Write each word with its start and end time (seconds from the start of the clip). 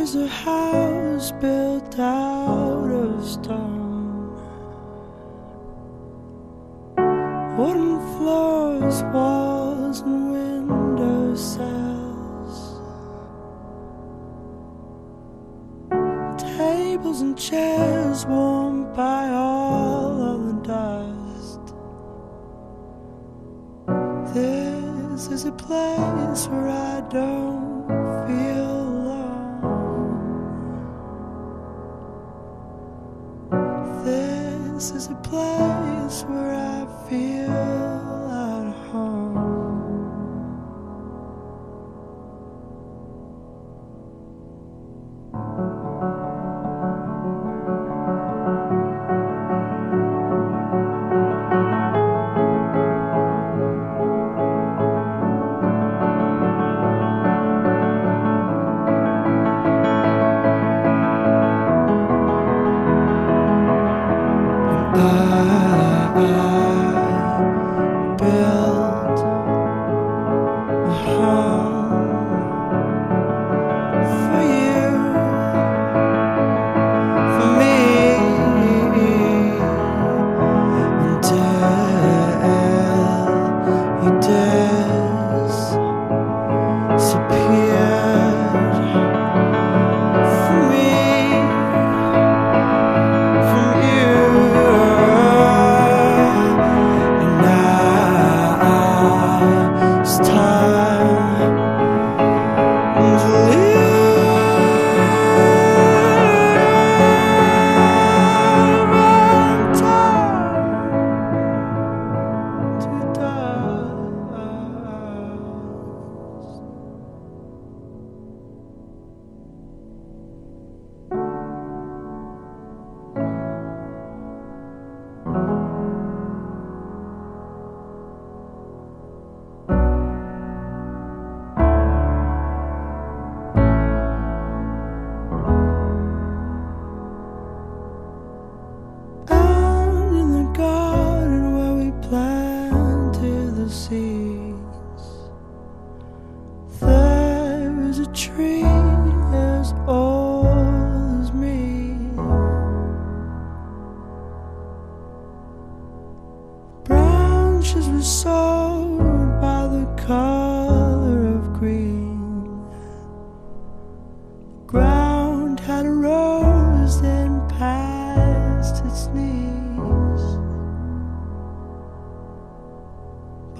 is 0.00 0.14
a 0.14 0.26
house 0.26 1.30
built 1.32 1.98
out 1.98 2.90
of 2.90 3.22
stone. 3.22 4.32
Wooden 7.58 8.00
floors, 8.16 9.02
walls, 9.12 10.00
and 10.00 10.32
window 10.32 11.34
sills. 11.34 12.58
Tables 16.56 17.20
and 17.20 17.36
chairs 17.38 18.24
warmed 18.24 18.94
by 18.96 19.28
all 19.28 20.22
of 20.32 20.46
the 20.46 20.56
dust. 20.74 21.74
This 24.32 25.28
is 25.28 25.44
a 25.44 25.52
place 25.52 26.48
where 26.48 26.68
I 26.68 27.02
don't 27.10 28.09
This 34.80 34.92
is 34.92 35.08
a 35.10 35.14
place 35.16 36.22
where 36.22 36.54
I 36.54 36.86
feel 37.06 37.99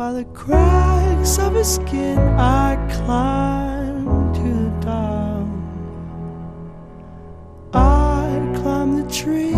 By 0.00 0.12
the 0.12 0.24
cracks 0.32 1.38
of 1.38 1.52
his 1.52 1.74
skin, 1.74 2.16
I 2.38 2.76
climbed 3.04 4.34
to 4.34 4.40
the 4.40 4.72
top. 4.80 5.46
I 7.74 8.60
climbed 8.62 9.04
the 9.04 9.12
tree 9.12 9.49